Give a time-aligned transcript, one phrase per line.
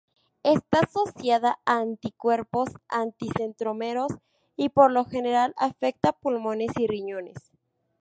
[0.41, 4.11] Está asociada a anticuerpos anti-centrómeros,
[4.57, 7.37] y por lo general afecta pulmones y riñones.